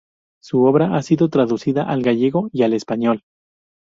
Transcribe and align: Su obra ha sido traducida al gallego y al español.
Su 0.41 0.63
obra 0.63 0.95
ha 0.95 1.03
sido 1.03 1.29
traducida 1.29 1.83
al 1.83 2.01
gallego 2.01 2.49
y 2.51 2.63
al 2.63 2.73
español. 2.73 3.21